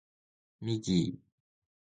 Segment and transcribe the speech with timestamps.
[0.61, 1.19] ミギー